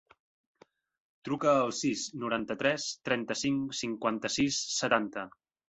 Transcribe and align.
Truca 1.29 1.51
al 1.65 1.73
sis, 1.81 2.07
noranta-tres, 2.25 2.87
trenta-cinc, 3.11 3.79
cinquanta-sis, 3.83 4.61
setanta. 4.81 5.31